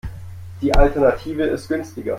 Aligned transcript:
Die 0.63 0.73
Alternative 0.73 1.43
ist 1.43 1.67
günstiger. 1.67 2.09